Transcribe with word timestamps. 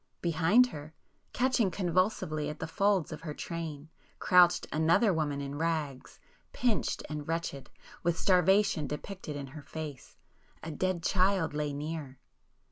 Behind 0.23 0.65
her, 0.65 0.95
catching 1.31 1.69
convulsively 1.69 2.49
at 2.49 2.57
the 2.57 2.65
folds 2.67 3.11
of 3.11 3.21
her 3.21 3.35
train, 3.35 3.87
crouched 4.17 4.65
another 4.71 5.13
woman 5.13 5.41
in 5.41 5.59
rags, 5.59 6.19
pinched 6.51 7.03
and 7.07 7.27
wretched, 7.27 7.69
with 8.01 8.17
starvation 8.17 8.87
depicted 8.87 9.35
in 9.35 9.45
her 9.45 9.61
face,—a 9.61 10.71
dead 10.71 11.03
child 11.03 11.53
lay 11.53 11.71
near. 11.71 12.17